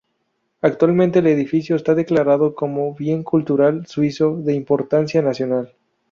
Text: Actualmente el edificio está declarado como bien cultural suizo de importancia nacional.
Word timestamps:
Actualmente 0.61 1.19
el 1.19 1.27
edificio 1.27 1.75
está 1.75 1.93
declarado 1.93 2.55
como 2.55 2.95
bien 2.95 3.21
cultural 3.21 3.85
suizo 3.85 4.35
de 4.37 4.55
importancia 4.55 5.21
nacional. 5.21 5.73